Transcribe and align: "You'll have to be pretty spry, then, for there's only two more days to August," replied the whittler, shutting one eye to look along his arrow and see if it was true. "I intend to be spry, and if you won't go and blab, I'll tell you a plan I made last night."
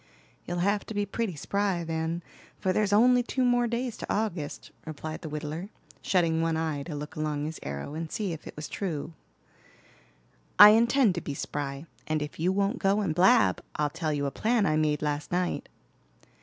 "You'll 0.47 0.57
have 0.65 0.83
to 0.87 0.95
be 0.95 1.05
pretty 1.05 1.35
spry, 1.35 1.83
then, 1.83 2.23
for 2.57 2.73
there's 2.73 2.91
only 2.91 3.21
two 3.21 3.45
more 3.45 3.67
days 3.67 3.97
to 3.97 4.11
August," 4.11 4.71
replied 4.83 5.21
the 5.21 5.29
whittler, 5.29 5.69
shutting 6.01 6.41
one 6.41 6.57
eye 6.57 6.81
to 6.81 6.95
look 6.95 7.15
along 7.15 7.45
his 7.45 7.59
arrow 7.61 7.93
and 7.93 8.11
see 8.11 8.33
if 8.33 8.47
it 8.47 8.55
was 8.55 8.67
true. 8.67 9.13
"I 10.57 10.69
intend 10.71 11.13
to 11.13 11.21
be 11.21 11.35
spry, 11.35 11.85
and 12.07 12.23
if 12.23 12.39
you 12.39 12.51
won't 12.51 12.79
go 12.79 13.01
and 13.01 13.13
blab, 13.13 13.61
I'll 13.75 13.91
tell 13.91 14.11
you 14.11 14.25
a 14.25 14.31
plan 14.31 14.65
I 14.65 14.75
made 14.75 15.03
last 15.03 15.31
night." 15.31 15.69